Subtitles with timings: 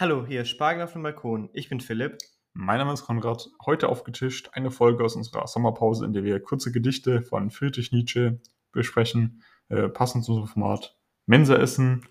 [0.00, 1.50] Hallo, hier ist Spargel auf dem Balkon.
[1.52, 2.16] Ich bin Philipp.
[2.54, 3.50] Mein Name ist Konrad.
[3.66, 8.40] Heute aufgetischt eine Folge aus unserer Sommerpause, in der wir kurze Gedichte von Friedrich Nietzsche
[8.72, 12.08] besprechen, äh, passend zu unserem Format Mensa essen.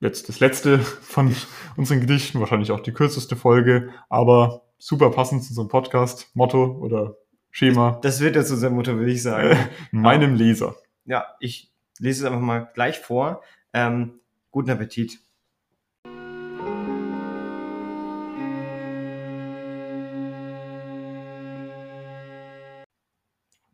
[0.00, 1.34] Jetzt das letzte von
[1.78, 7.16] unseren Gedichten, wahrscheinlich auch die kürzeste Folge, aber super passend zu unserem Podcast, Motto oder
[7.50, 8.00] Schema.
[8.02, 9.52] Das wird jetzt unser Motto, würde ich sagen.
[9.52, 10.76] Äh, meinem Leser.
[11.06, 13.42] Ja, ich lese es einfach mal gleich vor.
[13.72, 14.20] Ähm,
[14.50, 15.20] guten Appetit.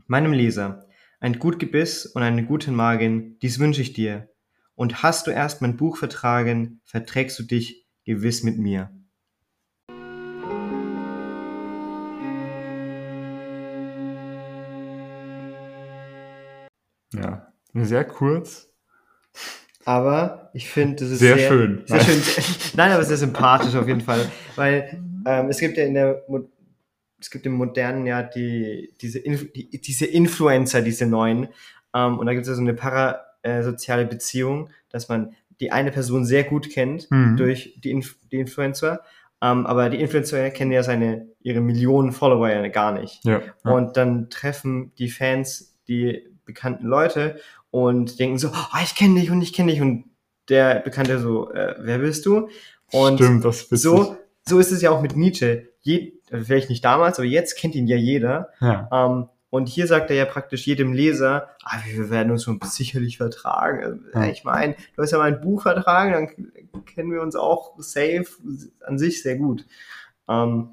[0.06, 0.86] Meinem Leser,
[1.18, 4.28] ein gut Gebiss und eine gute Magin, dies wünsche ich dir.
[4.74, 8.90] Und hast du erst mein Buch vertragen, verträgst du dich gewiss mit mir.
[17.14, 18.68] Ja, sehr kurz.
[19.86, 21.82] Aber ich finde, das ist Sehr sehr, schön.
[21.86, 22.06] Sehr Nein.
[22.06, 22.54] schön.
[22.76, 24.30] Nein, aber sehr sympathisch auf jeden Fall.
[24.56, 26.24] Weil ähm, es gibt ja in der
[27.24, 31.48] es gibt im modernen ja die, diese, Inf die, diese Influencer, diese neuen.
[31.94, 36.26] Ähm, und da gibt es ja so eine parasoziale Beziehung, dass man die eine Person
[36.26, 37.38] sehr gut kennt Mhm.
[37.38, 39.00] durch die, Inf die Influencer.
[39.40, 43.24] Ähm, aber die Influencer kennen ja seine, ihre Millionen Follower ja gar nicht.
[43.24, 43.40] Ja.
[43.64, 43.70] ja.
[43.70, 49.30] Und dann treffen die Fans die bekannten Leute und denken so, oh, ich kenne dich
[49.30, 49.80] und ich kenne dich.
[49.80, 50.04] Und
[50.50, 52.48] der Bekannte so, äh, wer bist du?
[52.92, 55.73] Und Stimmt, das ist so, so ist es ja auch mit Nietzsche.
[55.84, 58.48] Je, vielleicht nicht damals, aber jetzt kennt ihn ja jeder.
[58.60, 58.88] Ja.
[58.90, 63.18] Ähm, und hier sagt er ja praktisch jedem Leser, ah, wir werden uns schon sicherlich
[63.18, 63.84] vertragen.
[63.84, 64.24] Also, Ja.
[64.26, 68.26] Ich meine, du hast ja mal ein Buch vertragen, dann kennen wir uns auch safe
[68.80, 69.64] an sich sehr gut.
[70.28, 70.70] Ähm,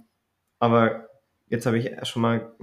[0.60, 1.10] aber
[1.50, 2.54] jetzt habe ich schon mal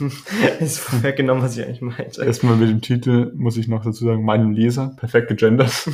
[0.60, 2.24] es vorweggenommen, was ich eigentlich meinte.
[2.24, 5.88] Erstmal mit dem Titel muss ich noch dazu sagen, meinem Leser, perfekt gegendert.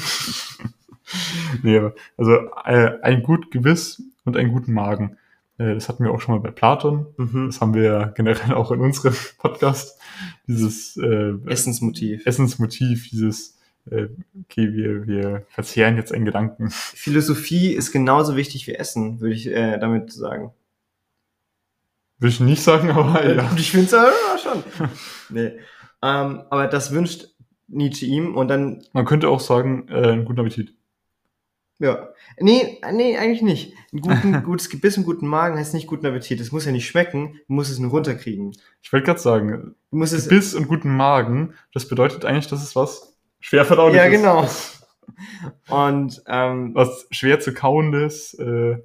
[1.62, 5.19] nee, aber, also äh, ein gut Gewiss und einen guten Magen.
[5.59, 7.06] Äh, das hatten wir auch schon mal bei Platon.
[7.16, 7.47] Mhm.
[7.47, 10.00] Das haben wir ja generell auch in unserem Podcast.
[10.47, 12.26] Dieses äh, Essensmotiv.
[12.26, 13.59] Essensmotiv, dieses,
[13.91, 14.09] äh,
[14.42, 16.70] okay, wir, wir verzehren jetzt einen Gedanken.
[16.70, 20.53] Philosophie ist genauso wichtig wie Essen, würde ich äh, damit sagen.
[22.19, 23.48] Würde ich nicht sagen, aber Äh, ja.
[23.48, 24.09] Und ich finde es ja
[24.42, 24.62] schon.
[25.31, 25.53] nee.
[26.03, 27.28] Ähm, aber das wünscht
[27.66, 30.75] Nietzsche ihm und dann, Man könnte auch sagen, äh, einen guten Appetit.
[31.79, 32.09] Ja.
[32.39, 33.75] Nee, nee, eigentlich nicht.
[33.93, 36.41] Ein guten, gutes Gebiss und guten Magen heißt nicht guten Appetit.
[36.41, 38.55] Das muss ja nicht schmecken, du musst es nur runterkriegen.
[38.83, 40.29] Ich wollte gerade sagen, Du musst es.
[40.29, 44.49] Gebiss und guten Magen, das bedeutet eigentlich, dass es was schwer verdauliches Ja, genau.
[45.69, 48.79] Und ähm, was schwer zu kauendes, äh,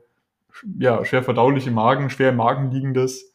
[0.78, 3.34] ja, schwer verdaulich im Magen, schwer im Magen liegendes.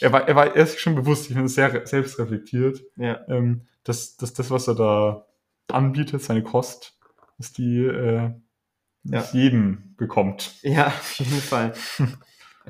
[0.00, 3.20] Er war, er war er ist schon bewusst, ich finde es sehr re- selbstreflektiert, ja,
[3.28, 5.26] ähm, dass, dass das, was er da
[5.70, 6.98] anbietet, seine Kost,
[7.38, 8.30] dass die äh,
[9.02, 10.54] nicht jedem bekommt.
[10.62, 11.72] ja, auf jeden Fall.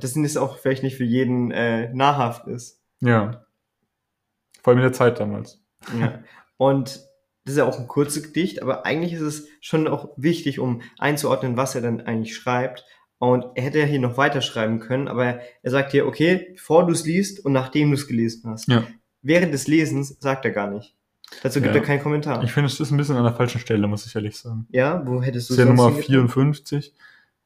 [0.01, 2.81] Das ist auch vielleicht nicht für jeden äh, nahrhaft ist.
[3.01, 3.45] Ja.
[4.63, 5.61] Vor allem in der Zeit damals.
[5.99, 6.23] Ja.
[6.57, 7.01] Und
[7.45, 10.83] das ist ja auch ein kurzes Gedicht, aber eigentlich ist es schon auch wichtig, um
[10.99, 12.85] einzuordnen, was er dann eigentlich schreibt.
[13.19, 16.93] Und er hätte ja hier noch weiterschreiben können, aber er sagt hier, okay, bevor du
[16.93, 18.69] es liest und nachdem du es gelesen hast.
[18.69, 18.87] Ja.
[19.23, 20.98] Während des Lesens sagt er gar nicht.
[21.43, 21.81] Dazu gibt Ja.
[21.81, 22.43] er keinen Kommentar.
[22.43, 24.67] Ich finde, es ist ein bisschen an der falschen Stelle, muss ich ehrlich sagen.
[24.71, 26.29] ja, wo hättest du Das ist ja Nummer hingetan?
[26.29, 26.95] 54.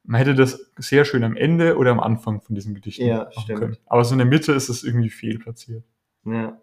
[0.04, 3.42] Man hätte das sehr schön am Ende oder am Anfang von diesem Gedicht Ja, machen
[3.42, 3.58] stimmt.
[3.60, 3.76] können.
[3.86, 5.84] Aber so in der Mitte ist es irgendwie fehlplatziert.
[6.24, 6.60] Ja.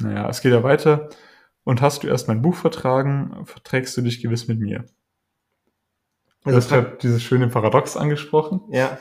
[0.00, 1.08] Naja, es geht ja weiter.
[1.62, 4.80] Und hast du erst mein Buch vertragen, verträgst du dich gewiss mit mir.
[6.42, 8.60] Du Also hast gerade dieses schöne Paradox angesprochen.
[8.70, 8.98] Ja.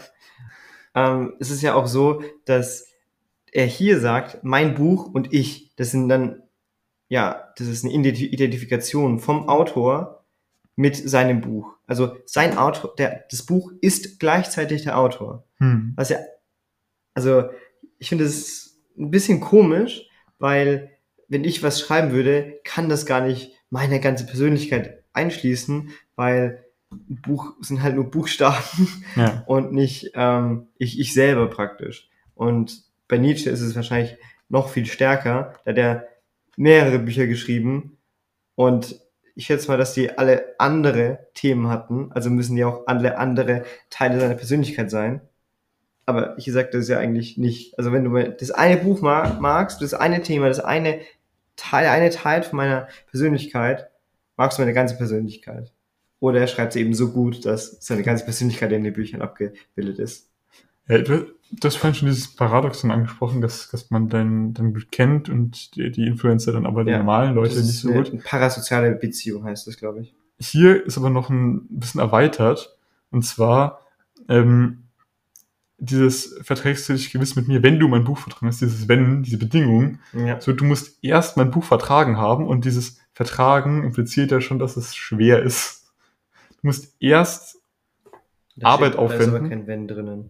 [0.96, 2.88] Ähm, es ist ja auch so, dass
[3.52, 6.43] er hier sagt, mein Buch und ich, das sind dann,
[7.10, 10.24] ja, das ist eine Identi- Identifikation vom Autor
[10.76, 11.74] mit seinem Buch.
[11.86, 15.44] Also sein Autor, der, das Buch ist gleichzeitig der Autor.
[15.58, 15.94] Hm.
[15.96, 16.18] Was ja,
[17.14, 17.44] also
[18.00, 20.08] ich finde es ein bisschen komisch,
[20.40, 20.92] weil
[21.28, 27.22] wenn ich was schreiben würde, kann das gar nicht meine ganze Persönlichkeit einschließen, weil ein
[27.22, 29.44] Buch sind halt nur Buchstaben Ja.
[29.48, 32.10] und nicht ähm, ich, ich selber praktisch.
[32.36, 34.16] Und bei Nietzsche ist es wahrscheinlich
[34.50, 36.08] noch viel stärker, da hat er
[36.56, 37.98] mehrere Bücher geschrieben
[38.56, 39.00] und
[39.36, 43.64] ich schätze mal, dass die alle andere Themen hatten, also müssen die auch alle andere
[43.90, 45.22] Teile seiner Persönlichkeit sein.
[46.06, 47.78] Aber ich gesagt, das ist ja eigentlich nicht.
[47.78, 51.00] Also wenn du das eine Buch mag, magst, das eine Thema, das eine
[51.56, 53.90] Teil, eine Teil von meiner Persönlichkeit,
[54.36, 55.74] magst du meine ganze Persönlichkeit.
[56.20, 60.00] Oder er schreibt es eben so gut, dass seine ganze Persönlichkeit in den Büchern abgebildet
[60.00, 60.33] ist.
[60.88, 64.92] Ja du, du hast vorhin schon dieses Paradoxon angesprochen, dass, dass man dann, dann gut
[64.92, 67.92] kennt und die, die Influencer dann aber die Ja, normalen Leute das nicht ist so
[67.92, 68.24] eine gut.
[68.24, 70.16] parasoziale Beziehung, heißt das, glaube ich.
[70.40, 72.76] Hier ist aber noch ein bisschen erweitert.
[73.12, 73.82] Und zwar,
[74.28, 74.80] ähm,
[75.78, 79.22] dieses verträgst du dich gewiss mit mir, wenn du mein Buch vertragen hast, dieses Wenn,
[79.24, 80.00] diese Bedingung.
[80.14, 80.40] Ja.
[80.40, 84.78] So, du musst erst mein Buch vertragen haben und dieses Vertragen impliziert ja schon, dass
[84.78, 85.92] es schwer ist.
[86.62, 87.60] Du musst erst
[88.56, 89.50] Da Arbeit steht- Da ist aber aufwenden.
[89.50, 90.30] kein Wenn drinnen.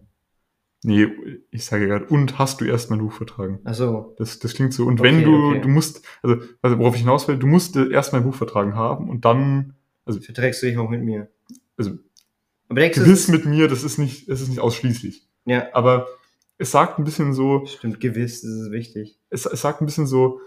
[0.84, 1.08] Nee,
[1.50, 3.58] ich sage gerade, und hast du erst mein Buch vertragen.
[3.64, 4.14] Ach so.
[4.18, 4.84] Das, das klingt so.
[4.84, 5.60] Und Okay, wenn du, okay.
[5.62, 9.08] du musst, also, also worauf ich hinaus will, du musst erst mein Buch vertragen haben
[9.08, 9.74] und dann,
[10.06, 11.28] Verträgst du dich auch mit mir.
[11.78, 11.92] also
[12.68, 15.26] Aber denkst du, gewiss mit mir, das ist nicht, das ist nicht ausschließlich.
[15.46, 16.06] Ja, Aber
[16.58, 19.18] es sagt ein bisschen so, stimmt, gewiss, das ist wichtig.
[19.30, 20.40] es, es sagt ein bisschen so,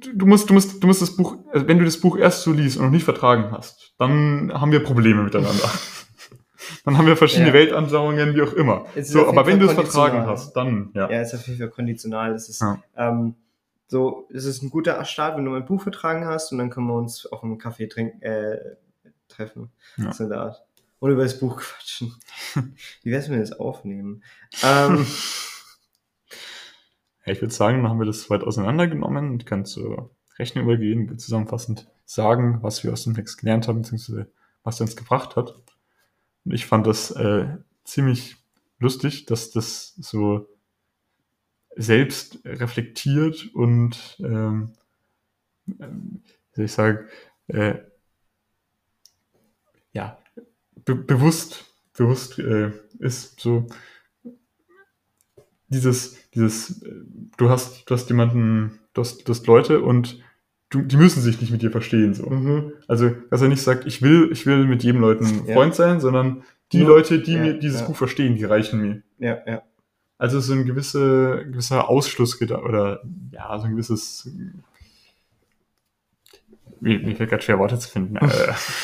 [0.00, 2.42] du, du musst, du musst, du musst das Buch, also wenn du das Buch erst
[2.42, 5.70] so liest und noch nicht vertragen hast, dann haben wir Probleme miteinander.
[6.84, 7.54] dann haben wir verschiedene Ja.
[7.54, 8.86] Weltanschauungen, wie auch immer.
[8.94, 11.10] Es So, aber wenn du es vertragen hast, dann, ja.
[11.10, 12.32] Ja, ist auf jeden Fall konditional.
[12.32, 12.82] Das ist, Ja.
[12.96, 13.34] ähm,
[13.86, 16.86] so, es ist ein guter Start, wenn du mein Buch vertragen hast und dann können
[16.86, 18.58] wir uns auf einem Kaffee trinken, äh,
[19.28, 19.70] treffen.
[19.96, 20.12] Ja.
[20.12, 20.64] So Art.
[21.00, 22.14] Und über das Buch quatschen.
[23.02, 24.22] Wie wär's, wenn wir das aufnehmen?
[24.62, 25.06] Ähm,
[27.24, 31.18] Ja, ich würde sagen, dann haben wir das weit auseinandergenommen und können zur Rechnung übergehen,
[31.18, 34.30] zusammenfassend sagen, was wir aus dem Text gelernt haben, beziehungsweise
[34.64, 35.54] was er uns gebracht hat.
[36.50, 37.46] Ich fand das äh,
[37.84, 38.36] ziemlich
[38.78, 40.48] lustig, dass das so
[41.76, 44.72] selbst reflektiert und, ähm,
[46.56, 47.06] ich sagen,
[47.48, 47.78] äh,
[49.92, 50.18] ja,
[50.84, 53.66] be bewusst, bewusst äh, ist so
[55.68, 57.04] dieses, dieses, äh,
[57.36, 60.20] du hast, du hast jemanden, du hast, du hast Leute und
[60.70, 62.28] du, die müssen sich nicht mit dir verstehen, so.
[62.28, 62.72] mhm.
[62.86, 65.54] Also, dass er nicht sagt, ich will, ich will mit jedem Leuten Ja.
[65.54, 66.42] Freund sein, sondern
[66.72, 67.86] die Nur- Leute, die ja, mir dieses ja.
[67.86, 69.02] Buch verstehen, die reichen mir.
[69.18, 69.62] Ja, ja.
[70.18, 74.28] Also so ein gewisse, gewisser Ausschluss oder ja, so ein gewisses
[76.80, 78.16] mir, mir fällt gerade schwer Worte zu finden.
[78.16, 78.28] äh,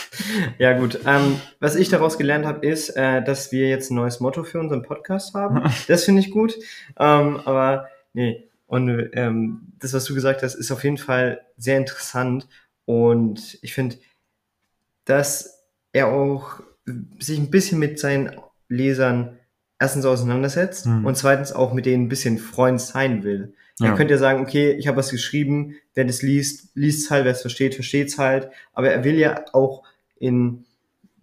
[0.58, 1.00] Ja, gut.
[1.06, 4.58] Ähm, was ich daraus gelernt habe, ist, äh, dass wir jetzt ein neues Motto für
[4.60, 5.62] unseren Podcast haben.
[5.88, 6.54] Das finde ich gut.
[6.98, 8.48] Ähm, aber nee.
[8.66, 12.48] Und ähm, das, was du gesagt hast, ist auf jeden Fall sehr interessant.
[12.86, 13.96] Und ich finde,
[15.04, 16.60] dass er auch
[17.18, 18.32] sich ein bisschen mit seinen
[18.68, 19.38] Lesern
[19.78, 21.04] erstens auseinandersetzt Hm.
[21.04, 23.54] und zweitens auch mit denen ein bisschen Freund sein will.
[23.80, 23.96] Er ja.
[23.96, 27.40] könnte ja sagen, okay, ich habe was geschrieben, wer das liest, liest halt, wer es
[27.40, 28.50] versteht, versteht es halt.
[28.72, 29.82] Aber er will ja auch
[30.16, 30.64] in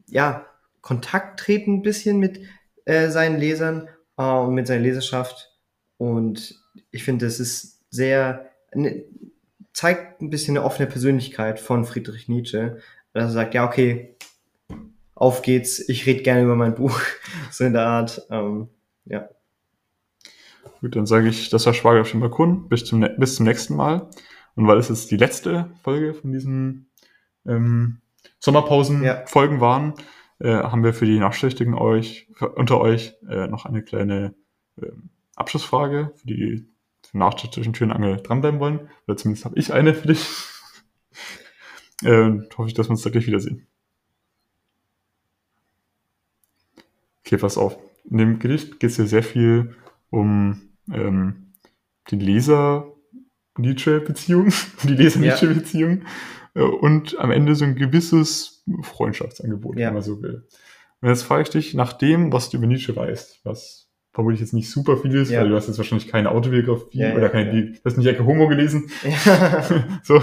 [0.08, 0.46] ja,
[0.82, 2.42] Kontakt treten ein bisschen mit
[2.86, 5.52] äh, seinen Lesern äh, und mit seiner Leserschaft.
[5.98, 6.61] Und
[6.92, 9.04] ich finde, das ist sehr, ne,
[9.74, 12.78] zeigt ein bisschen eine offene Persönlichkeit von Friedrich Nietzsche,
[13.14, 14.16] dass er sagt, ja, okay,
[15.16, 17.00] auf geht's, ich rede gerne über mein Buch.
[17.52, 18.26] so in der Art.
[18.30, 18.70] Ähm,
[19.06, 19.30] ja.
[20.80, 22.68] Gut, dann sage ich, das war Schwager auf dem Balkon.
[22.68, 24.10] Bis zum, ne- bis zum nächsten Mal.
[24.56, 26.90] Und weil es jetzt die letzte Folge von diesen
[27.46, 28.02] ähm,
[28.40, 29.94] Sommerpausen-Folgen waren,
[30.40, 34.34] äh, haben wir für die Nachschrichtigen euch, unter euch äh, noch eine kleine
[34.82, 35.10] ähm,
[35.42, 36.68] Abschlussfrage, für die
[37.14, 38.90] Nachtisch zwischen Tür und Angel dranbleiben wollen.
[39.06, 40.26] Oder zumindest habe ich eine für dich.
[42.04, 43.68] äh, hoffe ich, dass wir uns da gleich wiedersehen.
[47.26, 47.78] Okay, pass auf.
[48.10, 49.76] In dem Gedicht geht es ja sehr viel
[50.10, 51.54] um ähm,
[52.10, 54.52] die Leser-Nietzsche-Beziehung,
[54.84, 56.04] die Leser-Nietzsche-Beziehung
[56.56, 59.88] äh, und am Ende so ein gewisses Freundschaftsangebot, Ja.
[59.88, 60.48] wenn man so will.
[61.02, 64.54] Und jetzt frage ich dich, nach dem, was du über Nietzsche weißt, was vermutlich jetzt
[64.54, 65.42] nicht super viel ist, Ja.
[65.42, 67.62] weil du hast jetzt wahrscheinlich keine Autobiografie Ja, oder keine, ja.
[67.62, 69.64] du hast nicht Ecke Homo gelesen, ja.
[70.04, 70.22] so,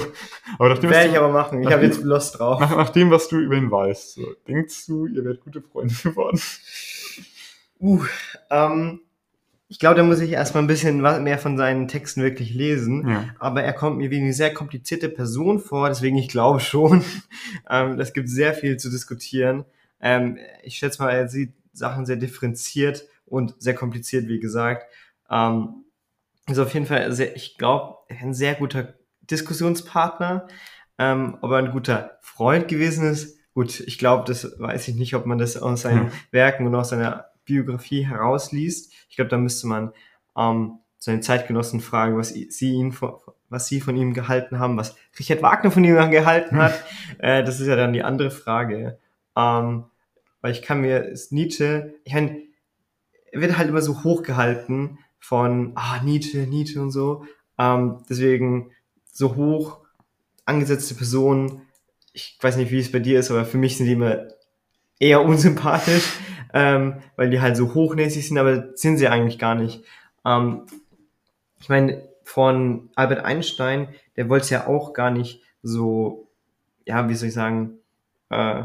[0.59, 1.63] aber nachdem, Werde ich du, aber machen.
[1.63, 2.61] Ich habe jetzt Lust drauf.
[2.61, 5.95] nach, nach dem, was du über ihn weißt, so, denkst du, ihr werdet gute Freunde
[6.03, 6.39] geworden?
[7.81, 8.05] Uh,
[8.51, 9.01] ähm,
[9.71, 13.07] ich glaube, da muss ich erstmal ein bisschen mehr von seinen Texten wirklich lesen.
[13.07, 13.25] Ja.
[13.39, 17.05] Aber er kommt mir wie eine sehr komplizierte Person vor, deswegen ich glaube schon.
[17.71, 19.65] ähm, es gibt sehr viel zu diskutieren.
[20.01, 24.87] Ähm, ich schätze mal, er sieht Sachen sehr differenziert und sehr kompliziert, wie gesagt.
[25.31, 25.85] Ähm,
[26.47, 30.49] ist auf jeden Fall, sehr, ich glaube, ein sehr guter Diskussionspartner.
[30.99, 35.15] Ähm, ob er ein guter Freund gewesen ist, gut, ich glaube, das weiß ich nicht,
[35.15, 36.13] ob man das aus seinen Ja.
[36.31, 38.93] Werken und aus seiner Biografie herausliest.
[39.09, 39.93] Ich glaube, da müsste man
[40.37, 43.15] ähm, seine Zeitgenossen fragen, was sie ihn von,
[43.49, 46.75] was sie von ihm gehalten haben, was Richard Wagner von ihm gehalten hat.
[47.19, 48.99] äh, das ist ja dann die andere Frage.
[49.37, 49.85] Ähm,
[50.41, 52.48] weil ich kann mir Nietzsche, ich meine,
[53.33, 57.25] wird halt immer so hochgehalten von ah Nietzsche, Nietzsche und so.
[57.59, 58.71] Ähm, deswegen
[59.13, 59.81] so hoch
[60.45, 61.63] angesetzte Personen.
[62.13, 64.29] Ich weiß nicht, wie es bei dir ist, aber für mich sind die immer
[64.99, 66.15] eher unsympathisch,
[66.55, 69.85] ähm, weil die halt so hochnäsig sind, aber sind sie eigentlich gar nicht.
[70.25, 70.67] Ähm,
[71.61, 76.31] ich meine, von Albert Einstein, der wollte es ja auch gar nicht so,
[76.87, 77.79] ja, wie soll ich sagen,
[78.31, 78.65] äh,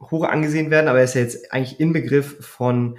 [0.00, 2.98] hoch angesehen werden, aber er ist ja jetzt eigentlich Inbegriff von,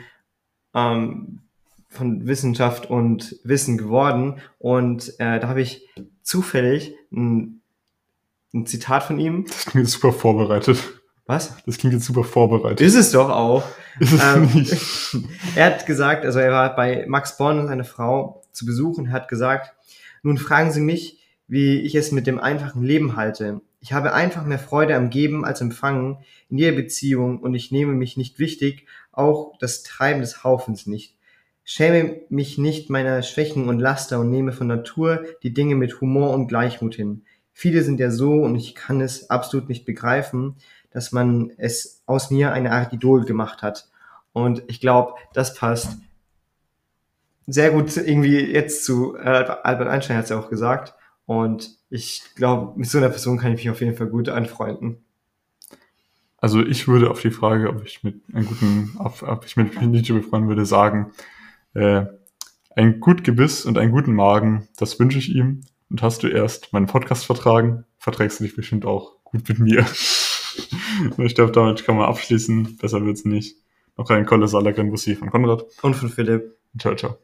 [0.74, 1.42] ähm,
[1.90, 4.40] von Wissenschaft und Wissen geworden.
[4.58, 5.88] Und äh, da habe ich
[6.24, 7.62] zufällig ein,
[8.54, 9.46] ein Zitat von ihm.
[9.48, 10.84] Das klingt jetzt super vorbereitet.
[11.26, 11.56] Was?
[11.66, 12.82] Das klingt jetzt super vorbereitet.
[12.82, 13.64] Ist es doch auch.
[14.00, 14.76] Ist es Ähm, nicht.
[15.56, 19.12] er hat gesagt, also er war bei Max Born und seine Frau zu Besuch und
[19.12, 19.74] hat gesagt,
[20.22, 23.62] nun fragen Sie mich, wie ich es mit dem einfachen Leben halte.
[23.80, 26.18] Ich habe einfach mehr Freude am Geben als Empfangen
[26.50, 31.16] in jeder Beziehung und ich nehme mich nicht wichtig, auch das Treiben des Haufens nicht.
[31.64, 36.32] Schäme mich nicht meiner Schwächen und Laster und nehme von Natur die Dinge mit Humor
[36.32, 37.24] und Gleichmut hin.
[37.54, 40.58] Viele sind ja so und ich kann es absolut nicht begreifen,
[40.92, 43.88] dass man es aus mir eine Art Idol gemacht hat.
[44.34, 45.98] Und ich glaube, das passt
[47.48, 50.96] sehr gut irgendwie jetzt zu äh, Albert Einstein hat es ja auch gesagt.
[51.26, 55.04] Und ich glaube, mit so einer Person kann ich mich auf jeden Fall gut anfreunden.
[56.44, 59.82] Also ich würde auf die Frage, ob ich mit einem guten, ob, ob ich mit
[59.82, 61.14] Nietzsche befreunden würde, sagen,
[61.74, 62.04] äh,
[62.76, 65.62] ein gut Gebiss und einen guten Magen, das wünsche ich ihm.
[65.90, 69.86] Und hast du erst meinen Podcast vertragen, verträgst du dich bestimmt auch gut mit mir.
[71.18, 72.78] Ich glaube, damit kann man abschließen.
[72.78, 73.58] Besser wird's nicht.
[73.98, 75.66] Noch ein kolossaler Gran Bussi von Konrad.
[75.82, 76.56] Und von Philipp.
[76.78, 77.18] Ciao, ciao.